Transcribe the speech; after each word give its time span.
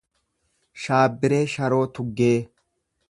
Shaabbiree 0.83 1.43
Sharoo 1.57 1.85
Tuggee 1.99 2.35